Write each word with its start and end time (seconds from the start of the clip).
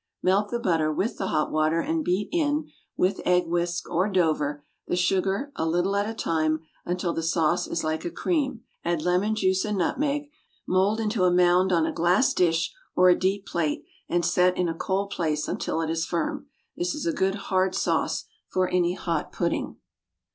Melt 0.23 0.49
the 0.49 0.57
butter 0.57 0.91
with 0.91 1.17
the 1.19 1.27
hot 1.27 1.51
water 1.51 1.79
and 1.79 2.03
beat 2.03 2.27
in, 2.31 2.71
with 2.97 3.21
egg 3.23 3.45
whisk 3.45 3.87
or 3.87 4.09
"Dover," 4.09 4.63
the 4.87 4.95
sugar, 4.95 5.51
a 5.55 5.63
little 5.67 5.95
at 5.95 6.09
a 6.09 6.15
time, 6.15 6.61
until 6.85 7.13
the 7.13 7.21
sauce 7.21 7.67
is 7.67 7.83
like 7.83 8.03
a 8.03 8.09
cream. 8.09 8.63
Add 8.83 9.03
lemon 9.03 9.35
juice 9.35 9.63
and 9.63 9.77
nutmeg, 9.77 10.31
mould 10.67 10.99
into 10.99 11.25
a 11.25 11.31
mound 11.31 11.71
on 11.71 11.85
a 11.85 11.93
glass 11.93 12.33
dish, 12.33 12.73
or 12.95 13.09
a 13.09 13.15
deep 13.19 13.45
plate, 13.45 13.85
and 14.09 14.25
set 14.25 14.57
in 14.57 14.67
a 14.67 14.73
cold 14.73 15.11
place 15.11 15.47
until 15.47 15.81
it 15.81 15.89
is 15.91 16.03
firm. 16.07 16.47
This 16.75 16.95
is 16.95 17.05
a 17.05 17.13
good 17.13 17.35
"hard 17.35 17.75
sauce" 17.75 18.25
for 18.49 18.67
any 18.69 18.93
hot 18.95 19.31
pudding. 19.31 19.75